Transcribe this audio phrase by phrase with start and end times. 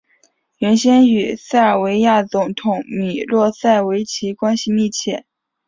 [0.57, 5.27] 原先与塞尔维亚总统米洛塞维奇关系密切。